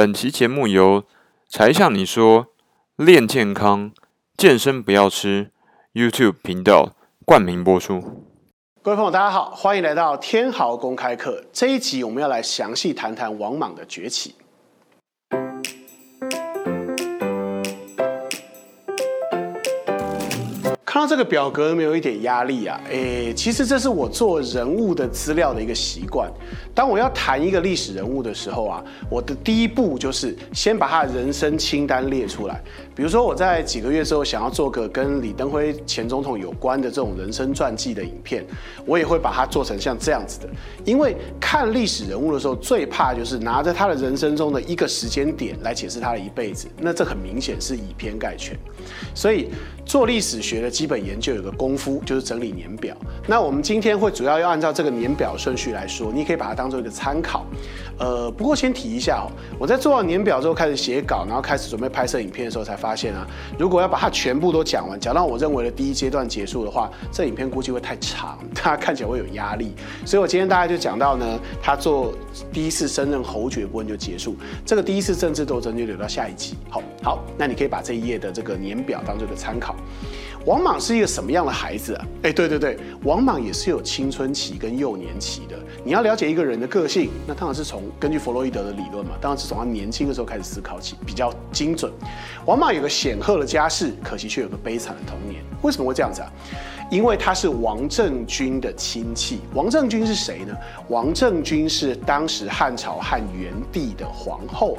[0.00, 1.04] 本期节目由
[1.46, 2.46] 才向你说
[2.96, 3.92] 练健康
[4.34, 5.50] 健身不要吃
[5.92, 6.94] YouTube 频道
[7.26, 8.24] 冠名播出。
[8.80, 11.44] 各位朋友，大家好，欢迎来到天豪公开课。
[11.52, 14.34] 这一集我们要来详细谈谈王莽的崛起。
[20.90, 22.80] 看到这个表格没有一点压力啊？
[22.90, 26.28] 诶，其实这是我做人物的资料的一个习惯。
[26.74, 32.60] 当我要谈一个历史人物的时候啊，我的第一步就是先把他的人生清单列出来。
[32.92, 38.44] 比如说我在几个月之后想要做个跟李登辉前总统有关的这种人生传记的影片，
[38.84, 40.48] 我也会把它做成像这样子的。
[40.84, 48.58] 因为看历史人物的时候，最怕就是拿着他的人生中的一个时间点来解释他的一辈子，那这很明显是以偏概全。
[49.14, 49.50] 所以
[49.86, 50.79] 做历史学的。
[50.80, 52.96] 基本研究有个功夫，就是整理年表。
[53.28, 57.44] 那我们今天会主要要按照这个年表顺序来说，你可以把它当做一个参考。
[57.98, 59.28] 呃，不过先提一下哦，
[59.58, 63.26] 我在做完年表之后开始写稿，然后开始准备拍摄影片的时候，才发现啊，
[63.58, 69.74] 如果要把它全部都讲完，讲到我认为的第一阶段结束的话，这影片估计会太长，大家看起来会有压力。
[70.06, 72.14] 所以我今天大概就讲到呢，他做
[72.50, 74.34] 第一次升任侯爵部分就结束，
[74.64, 76.56] 这个第一次政治斗争就留到下一集。
[76.70, 79.76] 好，好，那你可以把这一页的这个年表当做一个参考。
[80.46, 82.06] 王莽是一个什么样的孩子啊？
[82.22, 85.56] 哎，对对对，王莽也是有青春期跟幼年期的。
[85.84, 91.92] 你要了解一个人的个性，那当然是从根据弗洛伊德的理论嘛，当然是从他年轻的时候开始思考起，比较精准。
[92.46, 95.42] 王莽有个显赫的家世，可惜却有个悲惨的童年。
[95.60, 96.32] 为什么会这样子啊？
[96.90, 99.40] 因为他是王政君的亲戚。
[99.54, 100.54] 王政君是谁呢？
[100.88, 104.78] 王政君是当时汉朝汉元帝的皇后。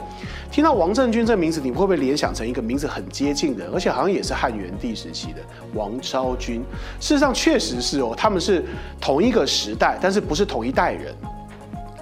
[0.51, 5.41] 听到王政君这名字，你会不会联想成一个名字很接近的，而且好像也是汉元帝时期的
[5.73, 6.61] 王昭君？
[6.99, 8.65] 事实上，确实是哦，他们是
[8.99, 11.15] 同一个时代，但是不是同一代人。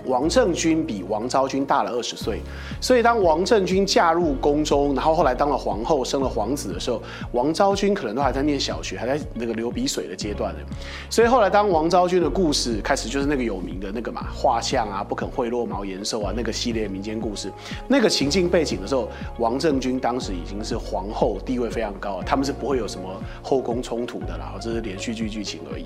[0.09, 2.41] 王政君比王昭君大了二十岁，
[2.81, 6.99] 所以当王政君嫁入宫中，然后后来当了皇后，生了皇子的时候，
[7.31, 10.59] 王昭君可能都还在念小学，还在那个流鼻水的阶段呢。
[11.11, 17.51] 所以后来当王昭君的故事开始，就是那个有名的那个嘛画像啊，不肯贿赂毛延寿啊那个系列民间故事，
[17.87, 23.07] 那个情境背景的时候，王政君当时已经是皇后，地位非常高，他们是不会有什么
[23.43, 25.85] 后宫冲突的啦，这是连续剧剧情而已。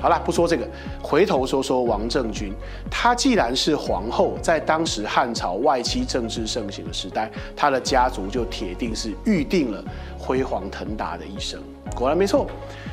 [0.00, 0.64] 好了，不说这个，
[1.02, 2.52] 回头说说王政君，
[2.88, 3.63] 他既然是。
[3.64, 9.82] 是皇后，在当时汉朝外戚政治盛行的时代，她的家族就铁定是预定了
[10.18, 11.58] 辉煌腾达的一生。
[11.96, 12.46] 果然没错。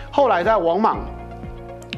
[0.10, 1.00] 后来在王莽。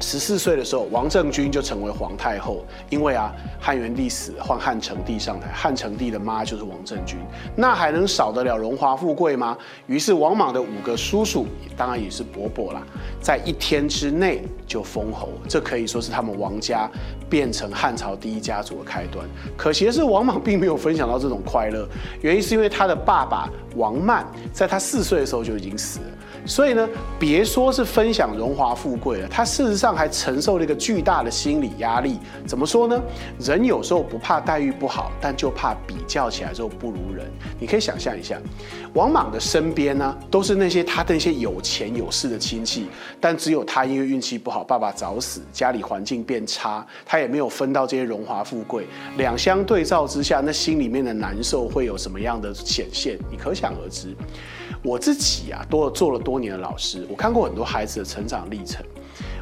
[0.02, 2.66] 十四岁的时候，王政君就成为皇太后。
[2.90, 5.48] 因为啊，汉元帝死，换汉成帝上台。
[5.54, 7.18] 汉成帝的妈就是王政君，
[7.56, 9.58] 那还能少得了荣华富贵吗？
[9.88, 11.46] 于是王莽的五个叔叔，
[11.78, 12.84] 当然也是伯伯啦，
[13.22, 15.30] 在一天之内就封侯。
[15.48, 16.90] 这可以说是他们王家
[17.34, 19.28] 变成汉朝第一家族的开端。
[19.58, 21.84] 可惜的是，王莽并没有分享到这种快乐，
[22.22, 26.06] 原因是因为他的爸爸王曼在他四岁的时候就已经死了。
[26.46, 26.86] 所以呢，
[27.18, 32.20] 别说是分享荣华富贵了，他事实上还承受了一个巨大的心理压力。
[32.46, 33.02] 怎么说呢？
[33.40, 37.26] 人有时候不怕待遇不好，但就怕比较起来之后不如人。
[37.58, 38.38] 你可以想象一下，
[38.94, 42.88] 王莽的身边呢，都是那些他的那些有钱有势的亲戚，
[43.22, 48.86] 但只有他因为运气不好，爸爸早死，家里环境变差，他也没有分到这些荣华富贵。
[49.18, 53.18] 两相对照之下，那心里面的难受会有什么样的显现？
[53.32, 54.14] 你可想想而知。
[54.84, 58.84] 我自己啊，多做了多年的老师，我看过很多孩子的成长历程。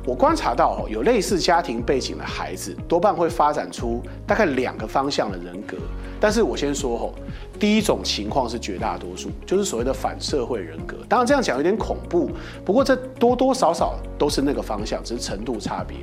[0.05, 5.77] 我观察到，有类似家庭背景的孩子，多半会发展出大概两个方向的人格。
[6.19, 7.13] 但是我先说吼，
[7.59, 10.97] 第一种情况是绝大多数，就是所谓的反社会人格。
[11.09, 12.29] 当然这样讲有点恐怖，
[12.63, 15.97] 不过这多多少少都是那个方向，只是程度差别。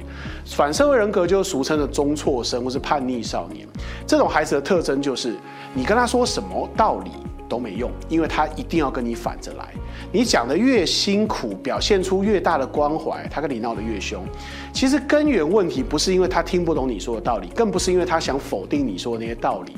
[0.46, 3.68] 反社会人格就是俗称的中辍生或是叛逆少年。
[4.06, 5.36] 这种孩子的特征就是，
[5.74, 7.10] 你跟他说什么道理。
[7.48, 9.72] 都没用，因为他一定要跟你反着来。
[10.12, 14.25] 你讲的越辛苦，表现出越大的关怀，他跟你闹得越凶。
[14.72, 19.72] 其实根源问题不是因为他听不懂你说的道理，更不是因为他想否定你说的那些道理，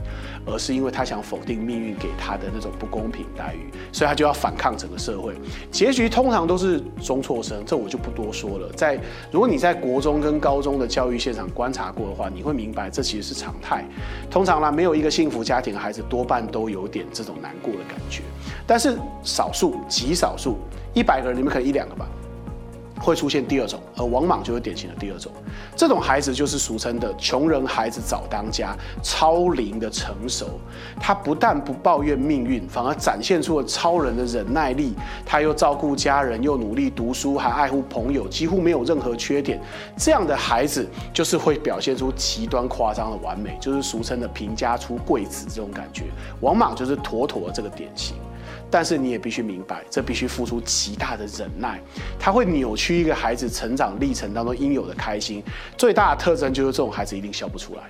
[0.46, 5.34] 而是因为他想否定命运给他的那种不公平待遇，所以他就要反抗整个社会。
[5.70, 8.69] 结局通常都是中辍生，这我就不多说了。
[8.72, 8.98] 在
[9.31, 13.84] 如果你在国中跟高中的教育现场观察过的话，你会明白这其实是常态。
[14.31, 18.22] 通常呢，没有一个幸福家庭的孩子多半都有点这种难过的感觉，
[18.66, 20.58] 但是少数极少数，
[20.94, 22.06] 一百个人里面可能一两个吧。
[23.00, 25.32] 会出现第二种，而王莽就是典型的第二种。
[25.75, 30.61] 这种孩子就是俗称的穷人孩子早当家，超龄的成熟。
[31.00, 34.94] 他不但不抱怨命运，反而展现出了超人的忍耐力。
[35.25, 39.58] 他又照顾家人，又努力读书，还爱护朋友，几乎没有任何缺点。
[39.96, 46.05] 这样的孩子就是会表现出极端夸张的完美，就是俗称的贫家出贵子这种感觉。
[46.41, 48.17] 王莽就是妥妥的这个典型。
[48.70, 51.81] 但是你也必须明白，这必须付出极大的忍耐，
[52.19, 55.43] 它会扭曲一个孩子成长历程当中应有的开心。
[55.76, 57.82] 最大的特征就是这种孩子一定笑不出来。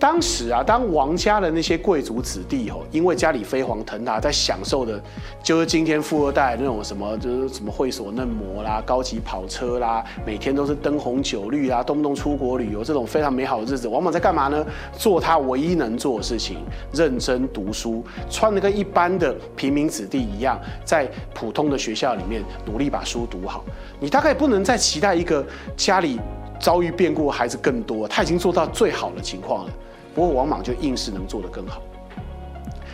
[0.00, 4.98] 当时啊，当王家的那些贵族子弟哦，因为家里飞黄腾达，在享受的，
[5.42, 14.64] 就是今天富二代那种什么，就是什么会所嫩模啦、高级跑车啦，每天都是灯红酒绿啊，动不动出国旅游，这种非常美好的日子，王莽在干嘛呢？
[14.96, 16.56] 做他唯一能做的事情，
[16.94, 23.62] 认真读书，穿的跟一般的平民子弟一样，在普通的学校里面努力把书读好。
[24.00, 25.44] 你大概不能再期待一个
[25.76, 26.18] 家里
[26.58, 29.72] 遭遇变故的孩子更多，他已经做到最好的情况了。
[30.14, 31.82] 不过王莽就硬是能做得更好，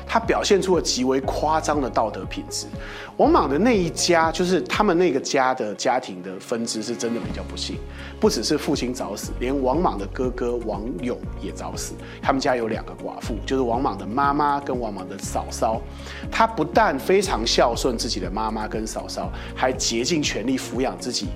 [0.07, 2.67] 他表现出了极为夸张的道德品质。
[3.17, 7.79] 王莽的那一家，就是他们那个家的家庭的分支，是真的比较不幸。
[8.21, 11.95] 不只是父亲早死，连王莽的哥哥王勇也早死。
[12.21, 15.81] 他们家有两个寡妇，就是王莽的妈妈跟王莽的嫂嫂。
[16.31, 21.29] 他不但非常孝顺自己的妈妈跟嫂嫂，还竭尽全力抚养自己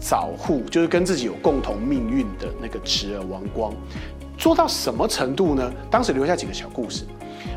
[0.00, 3.72] 早护，就是跟自己有共同命运的那个侄儿王光。
[4.38, 5.70] 做到什么程度呢？
[5.90, 7.04] 当时留下几个小故事。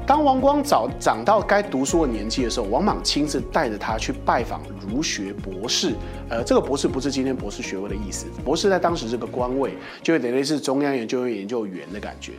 [0.06, 5.94] 当王光早长到该读书的年纪的时候，王莽亲自带着他去拜访儒学博士。
[6.28, 12.34] 呃，这个博士不是今天博士学位的意思，博士在当时这个官位就有点类似中央研究院研究员的感觉。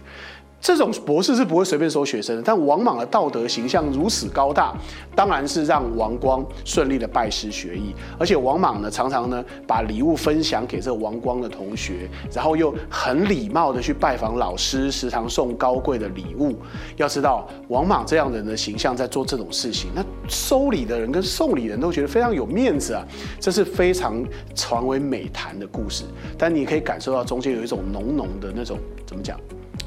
[0.63, 4.73] 这种博士是不会随便收学生的，但王莽的道德形象如此高大，
[5.13, 7.93] 当然是让王光顺利的拜师学艺。
[8.17, 16.57] 而且王莽呢，常常呢把礼物分享给这王光的同学，然后又很礼貌的去拜访老师，时常送高贵的礼物。
[16.97, 23.05] 要知道，王莽这样人的形象在做这种事情，那收礼的人跟送礼人都觉得非常有面子啊，
[23.41, 24.25] 这是非常
[24.55, 26.05] 传为美谈的故事。
[26.39, 29.37] 但你可以感受到中间有一种浓浓的那种怎么讲？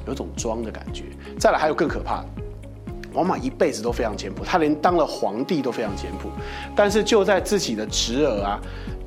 [0.08, 1.04] 有种装的感觉。
[1.38, 2.26] 再来，还有更可怕的，
[3.14, 6.30] 王莽一辈子都非常简朴，他连当了皇帝都非常简朴。
[6.76, 8.60] 但是就在自己的侄儿啊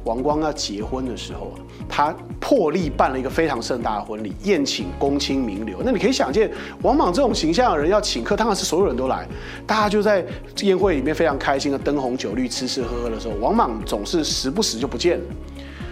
[0.04, 1.52] 王光要结婚的时候，
[1.86, 5.80] 他破例办了一个非常盛大的婚礼，宴请公卿名流。
[5.84, 6.50] 那你可以想见，
[6.82, 9.26] 王莽这种形象的人要请客，当然是所有人都来，
[9.66, 10.24] 大家就在
[10.62, 15.24] 宴会里面非常开心的灯红酒绿、吃吃喝喝的时候，王莽总是时不时就不见了。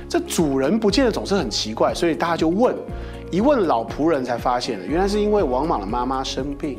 [0.08, 2.74] 这主人不见了总是很奇怪，所以大家就问。
[3.30, 6.78] 一问老仆人才发现，原来是因为王莽的妈妈生病，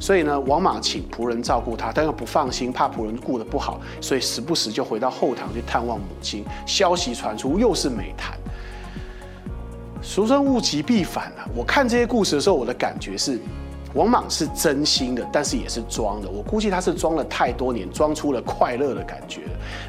[0.00, 6.44] 所以呢，王莽请仆人照顾她，但又不放心，怕仆人顾得不好，所以时不时就回到后堂去探望母亲。
[6.66, 8.36] 消息传出，又是美谈。
[10.00, 11.48] 俗称物极必反啊！
[11.54, 13.38] 我看这些故事的时候，我的感觉是。
[13.94, 16.28] 王莽是真心的，但是也是装的。
[16.28, 19.42] 我估计他是装了太多年，装出了快乐的感觉。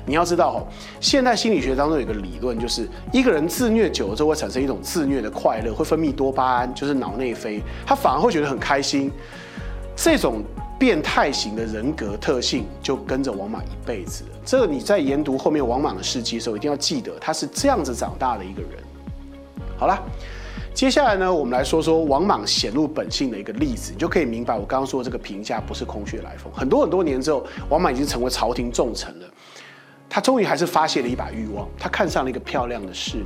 [0.06, 0.57] 你要知道哦，
[1.02, 9.12] 现代心理学当中有个理论，就是一个人自虐久了之后会产生一种自虐的快乐，会分泌多巴胺，就是脑内啡，他反而会觉得很开心。
[9.96, 10.44] 这种
[10.78, 14.24] 变态型的人格特性就跟着王莽一辈子。
[14.46, 18.72] 这个你在研读后面王莽的事迹的时候，一定要记得他是这样子长大的一个人。
[19.78, 20.00] 好了。
[20.75, 26.51] 接下来呢，我们来说说王莽显露本性的一个例子，你就可以明白我刚刚说的这个评价不是空穴来风。
[26.54, 29.25] 很多很多年之后，王莽已经成为朝廷重臣了，
[30.10, 33.25] 他终于还是发泄了一把欲望，他看上了一个漂亮的侍女。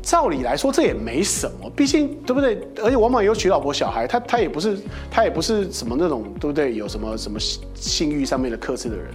[0.00, 2.60] 照理来说，这也没什么，毕竟对不对？
[2.84, 4.78] 而且王莽有娶老婆小孩，他他也不是
[5.10, 6.76] 他也不是什么那种对不对？
[6.76, 7.36] 有什么什么
[7.74, 9.06] 性欲上面的克制的人，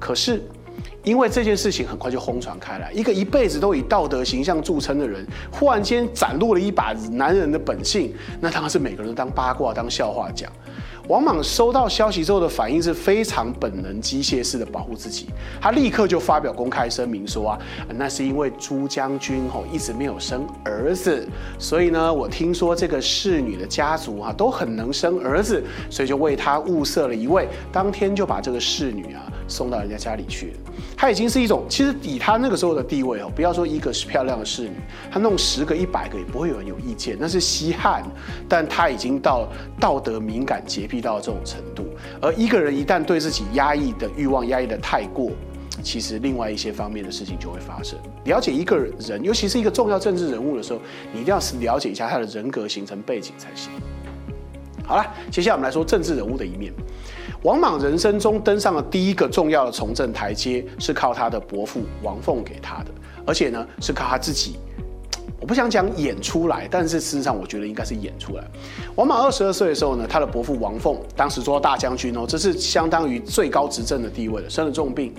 [0.00, 0.42] 可是。
[1.06, 10.50] 因为这件事情很快就轰传开来，一个一辈子都以道德形象著称的人，忽然间展露了一把男人的本性，那当然是每个人都当八卦、当笑话讲。
[11.06, 15.28] 王莽收到消息之后的反应是非常本能、机械式的保护自己，
[15.60, 17.58] 他立刻就发表公开声明说啊，
[17.94, 21.24] 那是因为朱将军吼一直没有生儿子，
[21.60, 30.54] 所以呢，我听说这个侍女的家族啊都很能生儿子，所以就为他物色了一位，当天就把这个侍女啊送到人家家里去。
[30.96, 34.76] 他已经是一种，其实以他那个时候的地位哦，不要说一个是漂亮的侍女，
[35.10, 38.02] 他弄十个、一百个也不会有人有意见，那是稀罕。
[38.48, 39.48] 但他已经到
[39.80, 41.84] 道德敏感、洁癖到这种程度。
[42.20, 45.30] 而一个人一旦对自己压抑的欲望压抑的太过，
[45.82, 47.98] 其实另外一些方面的事情就会发生。
[48.24, 50.80] 了解一个人，尤其是一个重要政治人物的时候，
[51.12, 53.70] 你一定要是了解一下他的人格形成背景才行。
[54.84, 56.72] 好了，接下来我们来说政治人物的一面。
[57.42, 62.86] 王莽人生中登上了第一个重要的从政台阶，是靠他的伯父王凤给他的，
[63.26, 64.56] 而且呢是靠他自己。
[65.38, 68.44] 我不想讲演出来，但是事实上我觉得应该是演出来。
[68.96, 75.14] 王莽二十二岁的时候呢，他的伯父王凤当时做大将军哦，这是相当于最高执政的地位了，生了重病。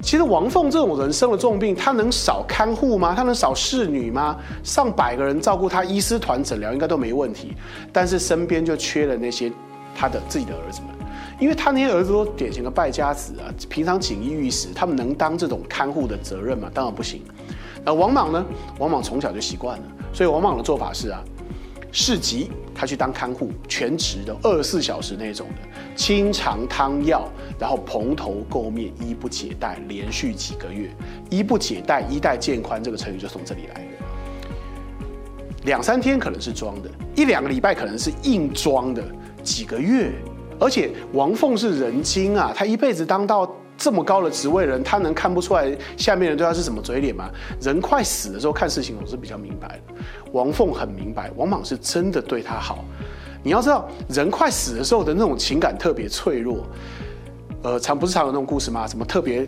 [0.00, 3.14] 其实王凤这种人生了重病，他能少看护吗？
[3.16, 4.36] 他能少侍女吗？
[4.62, 7.52] 上百个人照顾他，医师团诊疗应该都没问题。
[7.92, 9.52] 但是身边就缺了那些
[9.94, 10.90] 他的自己的儿子们，
[11.40, 16.70] 因为他那些儿子都典型的败家子啊，平常锦衣玉食，他们能当这种看护的责任吗？
[16.72, 17.22] 当然不行。
[17.84, 18.44] 那王莽呢？
[18.78, 21.22] 王莽从小就习惯了，所以王莽的做法是啊，
[21.90, 27.26] 市集他去当看护，全职的，二十四小时那种的，清肠汤药，
[27.58, 30.90] 然后蓬头垢面，衣不解带，连续几个月，
[31.30, 33.88] 衣不解带，衣带渐宽，这个成语就从这里来的。
[35.64, 39.02] 两三天可能是装的，一两个礼拜可能是硬装的，
[39.48, 40.12] 几个月，
[40.60, 43.50] 而且王凤是人精啊，他一辈子当到。
[43.80, 47.30] 这么高的职位人，他能看不出来下面人对他是什么嘴脸吗？
[47.60, 49.94] 人快死的时候看事情总是比较明白的。
[50.32, 52.84] 王凤很明白，王莽是真的对他好。
[53.40, 56.66] 你要知道，人快死的时候的那种情感特别脆弱。
[57.62, 58.84] 呃，常不是常有那种故事吗？
[58.84, 59.46] 什么特别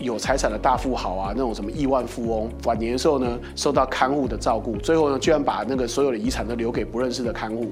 [0.00, 7.70] 有财产的大富豪啊，那种什么亿万富翁，晚年的时候呢，受到看护的照顾，最后呢，居然把那个所有的遗产都留给不认识的看护。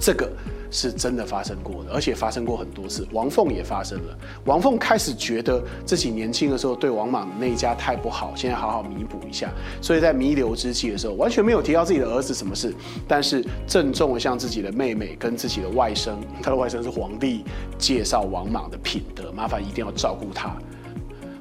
[0.00, 0.30] 这个。
[0.76, 3.06] 是真的发生过的，而且发生过很多次。
[3.12, 4.18] 王凤也发生了。
[4.44, 9.52] 王凤开始觉得自己年轻的时候对王莽那一家太不好，现在好好弥补一下。
[9.80, 12.74] 所以在弥留之际的时候，完全没有提到自己的儿子什么事，
[13.06, 17.44] 但是郑重的向自己的妹妹跟自己的外甥，他的外甥是皇帝，
[17.78, 20.56] 介绍王莽的品德，麻烦一定要照顾他。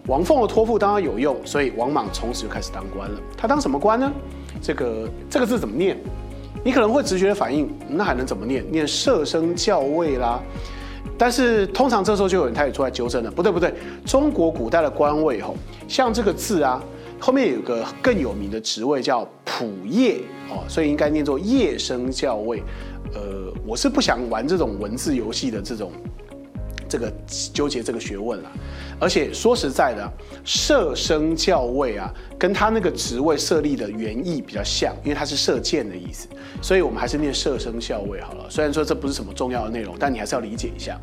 [0.06, 3.20] 王凤的托付当然有用，所以王莽从此就开始当官了。
[3.36, 4.14] 他当什么官呢？
[4.62, 5.98] 这个 这个字怎么念？
[6.64, 8.64] 你可能会直觉的反应，那还能怎么念？
[8.72, 10.42] 念舍生教位啦。
[11.18, 13.74] 但是通常这时候就有人开始出来纠正了，不对不对，
[14.06, 15.56] 中国古代的官位吼，
[15.88, 16.82] 像这个字啊，
[17.20, 22.64] 后面有个更有名的职位叫仆夜哦，所以应该念作夜生教位。
[23.14, 25.92] 呃，我是不想玩这种文字游戏的这种。
[26.90, 27.12] 这个
[27.52, 28.52] 纠结这个学问了，
[29.00, 30.12] 而且说实在的，
[30.44, 36.28] 射生校尉啊，跟他那个职位设立的原意比较像，因为他是射箭的意思，
[36.62, 38.46] 所以我们还是念射生校尉好了。
[38.50, 41.00] 虽然说这不是什么重要的内容，但你还是要理解一下。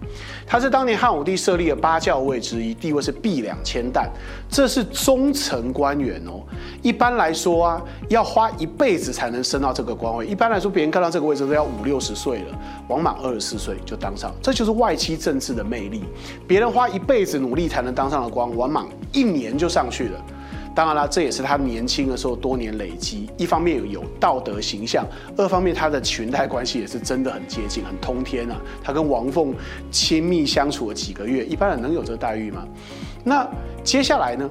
[0.47, 4.11] 他是当年汉武帝设立的八校尉之一，地位是币两千担，
[4.51, 6.43] 这是中层官员哦。
[6.83, 10.27] 一般来说啊，要花一辈子才能升到这个官位。
[10.27, 15.65] 一般来说，别人看到这个位置都要五六十岁了，王莽二十四岁就当上，这就是外戚政治的。
[15.71, 16.03] 魅力，
[16.49, 20.25] 别人花一辈子努力才才能当上了官，王莽一年就上去了。
[20.75, 23.29] 当然了，这也是他年轻的时候多年累积。
[23.39, 28.61] 一方面有道德形象，二方面他的裙带关系也是真的很接近，很通天啊。
[28.85, 29.55] 他跟王凤
[29.91, 32.69] 亲密相处了几个月，一般人能有这个待遇吗？
[33.25, 33.49] 那
[33.83, 34.49] 接下来呢？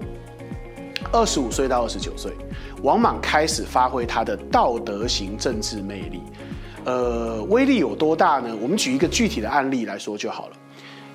[1.11, 2.31] 二十五岁到二十九岁，
[2.81, 6.21] 王莽开始发挥他的道德型政治魅力。
[6.83, 8.55] 呃，威力有多大呢？
[8.59, 10.53] 我们举一个具体的案例来说就好了。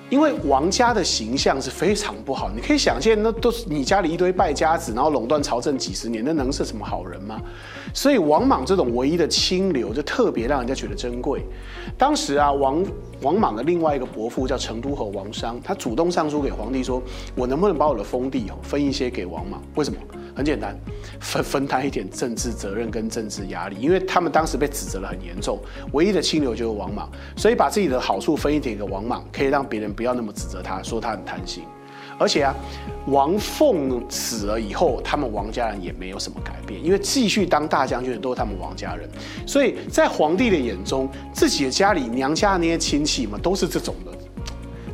[0.09, 7.41] 因为王家的形象是非常不好，你可以想见，那都是你家里一堆败家子，然后垄断朝政几十年，那能是什么好人吗？
[7.93, 11.43] 所以王莽这种唯一的清流就特别让人家觉得珍贵。
[11.97, 12.85] 当时啊，王
[13.25, 17.01] 王莽的另外一个伯父叫成都侯王商，他主动上书给皇帝说
[17.33, 19.59] ：“我能不能把我的封地分一些给王莽？
[19.73, 19.99] 为什么？”
[20.37, 20.77] 很简单，
[21.19, 25.57] 分分担一点政治责任跟政治压力，因为他们当时被指责的很严重，
[25.93, 31.63] 唯一的清流就是王莽，所以把自己的好处分一点给王莽，可以让别人不要那么指责他，说他很贪心。
[32.17, 32.55] 而且啊，
[33.07, 39.09] 王凤死了以后，他们王家人也没有什么改变，因为继续当大将军的都是他们王家人，
[39.45, 44.11] 所以在皇帝的眼中，自己的家里娘家那些亲戚嘛，都是这种的，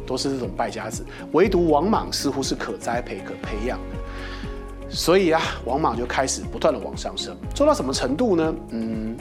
[0.06, 4.90] 都是这种败家子，唯独王莽似乎是可栽培、可培养的。
[4.90, 8.56] 所以啊，王莽就开始不断的往上升，做到什么程度呢？
[8.72, 9.16] 嗯，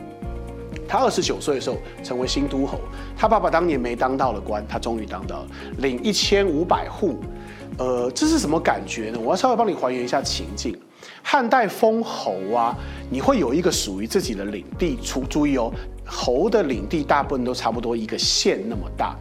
[0.89, 2.81] 他二十九岁的时候成为新都侯，
[3.15, 5.47] 他爸爸当年没当到的官，他终于当到了，
[5.79, 7.21] 领一千五百户。
[7.81, 9.19] 呃，这是什么感觉呢？
[9.19, 10.79] 我要稍微帮你还原一下情境。
[11.23, 12.77] 汉代封侯啊，
[13.09, 15.73] 你会有一个属于自己的领地，出注意哦，
[16.05, 19.17] 侯的领地大部分都差不多一个县那么大。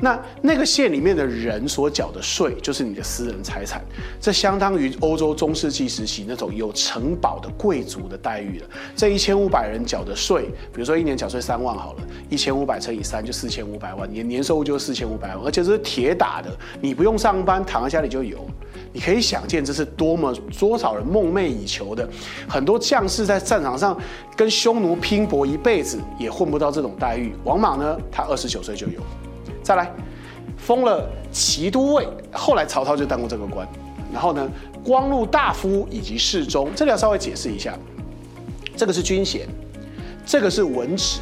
[0.00, 3.84] 那那个县里面的人所缴的税，就是你的私人财产，
[4.20, 8.66] 这相当于欧洲中世纪时期那种有城堡的贵族的待遇了。
[8.94, 16.50] 这一千五百人缴的税，比如说一年缴税三万好了，一千五百乘以三就四千五百万，年年收入就是四千五百万，而且这是铁打的，
[16.80, 18.46] 你不用上班，躺在家里就有。
[18.92, 22.08] 你可以想见这是多么多少人梦寐以求的，
[22.48, 23.98] 很多将士在战场上
[24.34, 27.34] 跟匈奴拼搏一辈子也混不到这种待遇。
[27.44, 29.00] 王莽呢，他二十九岁就有。
[29.66, 29.90] 再来，
[30.56, 33.66] 封了骑都尉，后来曹操就当过这个官。
[34.12, 34.48] 然后呢，
[34.84, 37.76] 光禄大夫以及侍中，这里要稍微解释一下，
[38.76, 39.48] 这个是军衔，
[40.24, 41.18] 这个是文职，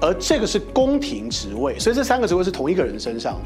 [0.00, 3.40] 而这个是宫廷职位，所以这三个职位是同一个人身上的。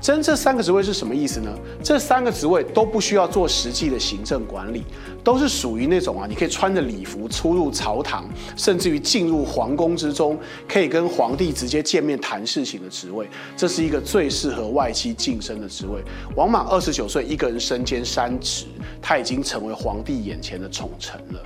[0.00, 1.50] 真这三个职位是什么意思呢？
[1.82, 4.84] 这三个职位都不需要做实际的行政管理，
[5.24, 10.38] 都是属于那种啊，你可以穿着礼服出入朝堂，甚至于进入皇宫之中，
[10.68, 13.28] 可以跟皇帝直接见面谈事情的职位。
[13.56, 16.00] 这是一个最适合外戚晋升的职位。
[16.36, 18.66] 王莽二十九岁，一个人身兼三职，
[19.02, 21.42] 他已经成为皇帝眼前的宠臣了。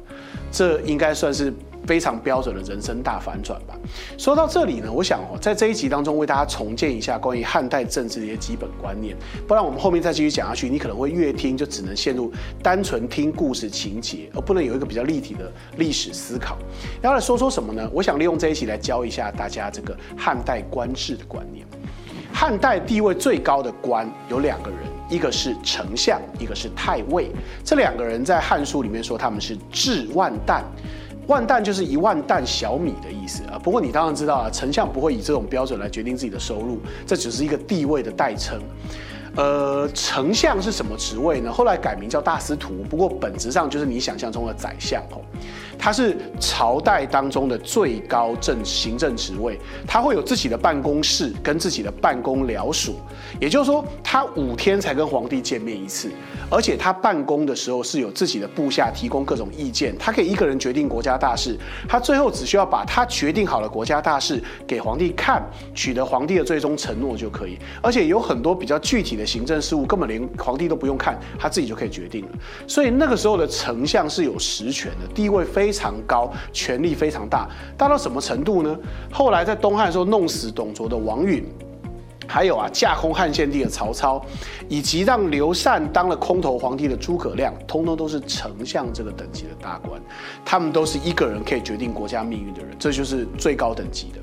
[0.52, 1.52] 这应该算是。
[1.84, 3.74] 非常标准的人生大反转吧。
[4.16, 9.16] 说到这里呢，我想哦，在这一集当中为大家重建一下关于汉代政治的一些基本观念，
[9.48, 12.32] 不然我们后面再继续讲下去，你可能会越听就只能陷入
[12.62, 16.56] 单纯听故事情节，而不能有一个比较立体的历史思考。
[17.02, 17.90] 要来说说什么呢？
[17.92, 21.66] 我想利用这一集来教一下大家这个汉代官制的观念。
[22.32, 24.78] 汉代地位最高的官有两个人，
[25.12, 27.30] 一个是丞相，一个是太尉。
[27.62, 30.64] 这两个人在《汉书》里面说他们是至万担。
[31.26, 33.60] 万担就是一万担小米的意思啊。
[33.62, 38.58] 不过你当然知道啊，丞相不会以这种标准来决定自己的收入，这只是一个地位的代称。
[39.36, 41.52] 呃，丞相是什么职位呢？
[41.52, 45.20] 后来改名叫大司徒，不过本质上就是你想象中的宰相哦。
[45.82, 53.00] 他是朝代当中的最高政行政职位，他会有自己的办公室跟自己的办公僚属，
[53.40, 56.08] 也就是说，他五天才跟皇帝见面一次，
[56.48, 61.58] 而且他办公的时候是有自己的部下提供各种意见，他可以一个人决定国家大事，
[61.88, 65.42] 他最后只需要把他决定好的国家大事给皇帝看，
[65.74, 72.28] 取得皇帝的最终承诺就可以，而且有很多比较具体的行政事务，根本连皇帝都不用看，他自己就可以决定了。
[72.68, 75.71] 所以那个时候的丞相是有实权的，地位非。
[75.72, 77.48] 非常高，权力非常大，
[77.78, 78.76] 大到什么程度呢？
[79.10, 81.42] 后来在东汉的时候弄死董卓的王允，
[82.26, 84.22] 还有啊架空汉献帝的曹操，
[84.68, 89.98] 以及让刘禅当了空头皇帝的诸葛亮，通通都是丞相这个等级的大官，
[90.44, 94.18] 他们都是一个人可以决定国家命运的人，这就是最高等级的。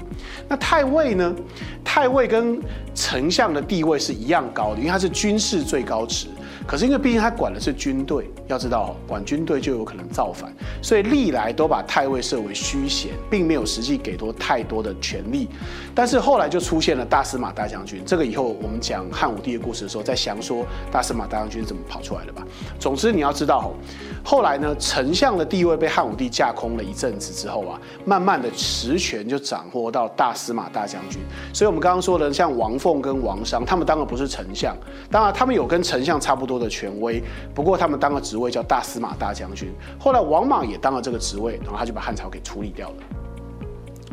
[0.48, 1.36] 那太尉呢？
[1.84, 2.62] 太尉跟
[2.94, 6.27] 丞相的地位是一样高的，因为他是军事最高职。
[6.70, 15.50] 可是因为毕竟他管的是军队，要知道管军队就有可能造反，所以历来都把太尉设为虚衔，并没有实际给多太多的权力。
[15.96, 22.46] 但是后来就出现了大司马大将军，这个以后我们讲汉武帝的故事的时候再详说大司马大将军怎么跑出来的吧。
[22.78, 23.74] 总之你要知道
[24.24, 31.20] 后来呢，丞相的地位被汉武帝架空了一阵子之后啊，慢慢的实权就掌握到大司马大将军。
[31.52, 34.78] 所以我们刚刚说的像王凤跟王商，他们当然不是丞相，
[35.10, 36.59] 当然他们有跟丞相差不多。
[36.60, 37.24] 的权威，
[37.56, 39.74] 不过他们当个职位叫大司马大将军。
[39.98, 42.95] 后来王莽也当了这个职位，然后他就把汉朝给处理掉了。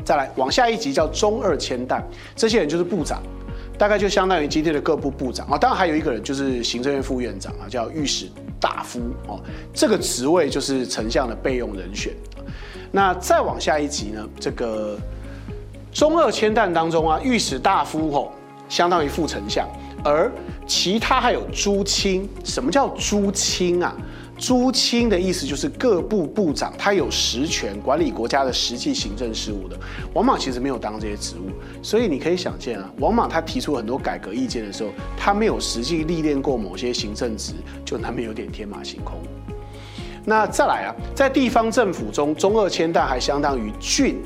[0.05, 2.03] 再来往下一级叫中二千担，
[2.37, 3.21] 这些人就是部长，
[3.77, 5.59] 大概就相当于今天的各部部长啊。
[5.59, 8.29] 当然还有一个人就是行政院副院长啊，叫御史
[8.61, 9.41] 大夫哦。
[9.75, 12.13] 这个职位就是丞相的备用人选。
[12.93, 14.25] 那再往下一级呢？
[14.39, 14.97] 这个
[15.93, 18.29] 中二千担当中啊，御史大夫哦，
[18.69, 19.69] 相当于副丞相。
[20.07, 20.31] 而
[20.69, 23.93] 其他还有诸卿，什么叫诸卿啊？
[24.39, 29.77] 诸卿的意思就是各部部长，他有实权管理国家的实际行政事务的。
[30.15, 31.51] 王莽其实没有当这些职务，
[31.83, 39.19] 所以你可以想见啊，王莽他提出很多改革意见的时候，他没有实际历练过某些行政职，就难免有点天马行空。
[40.25, 44.23] 那再来啊，在地方政府中，中二千担还相当于郡。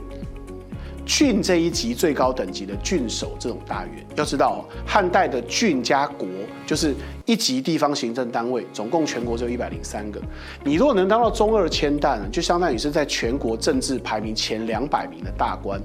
[1.10, 6.28] 郡这一级最高等级的郡守这种大员，要知道汉代的郡加国
[6.64, 6.94] 就是
[7.26, 10.22] 一级地方行政单位，总共全国只有一百零三个。
[10.62, 15.82] 你如果能当到中二千担，就相当于是在全国政治排名前两百名的大官。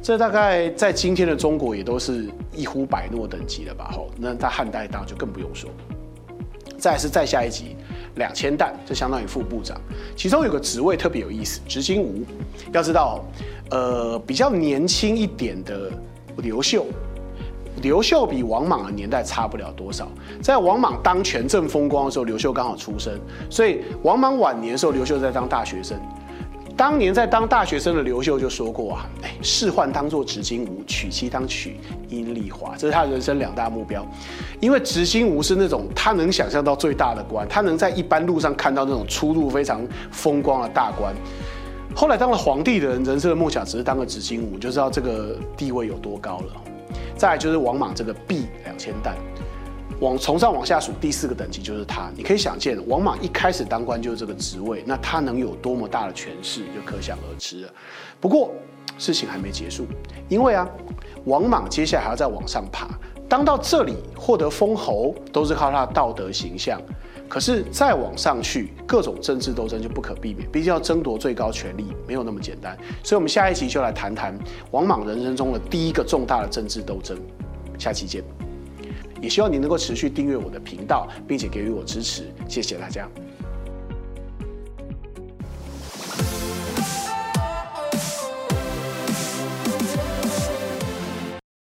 [0.00, 3.90] 这大概在今天的中国也都是一呼百诺等级了吧？
[3.92, 5.68] 吼，那在汉代当就更不用说。
[6.78, 7.74] 再是再下一级。
[8.14, 9.80] 两千担，就相当于副部长。
[10.16, 12.24] 其中有个职位特别有意思，执金吾。
[12.72, 13.24] 要知道，
[13.70, 15.90] 呃，比较年轻一点的
[16.38, 16.86] 刘秀，
[17.82, 20.08] 刘秀比王莽的年代差不了多少。
[20.40, 23.12] 在王莽当权正风光的时候，刘秀刚好出生，
[23.50, 25.98] 所以王莽晚年的时候，刘秀在当大学生。
[26.76, 31.76] 当年在当大学生的刘秀就说过啊，哎，仕宦当做执金吾，娶妻当娶
[32.08, 34.06] 阴丽华，这是他人生两大目标。
[34.60, 41.12] 因为执金吾是那种他能想象到最大的官，他能在一般路上看到那种出入非常风光的大官。
[41.98, 46.62] 后来当了皇帝的人，人生的梦想只是当个执金吾，就知道这个地位有多高了。
[47.16, 49.16] 再来就是王莽这个币两千担。
[49.98, 52.08] 往从上往下数，第四个等级就是他。
[52.14, 57.70] 你可以想见，王莽一开始当官就是这个职位，那他能有多么大的权势，就可想而知了。
[58.20, 58.52] 不过
[58.96, 59.84] 事情还没结束，
[60.28, 60.68] 因为啊，
[61.24, 62.86] 王莽接下来还要再往上爬，
[63.28, 66.80] 当到这里获得封侯，都是靠他的道德形象。
[67.28, 72.76] 可是再往上去，各种政治斗争就不可避免，毕竟要争夺最高权力，没有那么简单。
[73.04, 74.36] 所以，我们下一期就来谈谈
[74.70, 77.18] 王莽人生中的第一个重大的政治斗争。
[77.78, 78.24] 下期见，
[79.20, 83.06] 也希望您能够持续订阅我的频道，并且给予我支持，谢谢大家。